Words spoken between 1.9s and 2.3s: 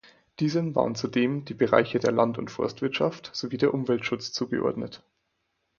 der